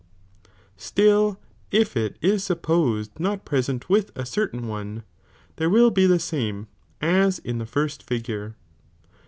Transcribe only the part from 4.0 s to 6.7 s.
a cerlab one,!" there will he the same'